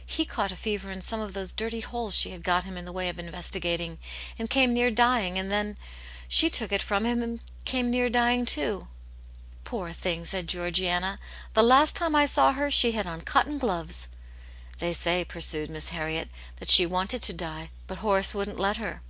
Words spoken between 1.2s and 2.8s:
of those dirty holes she had got him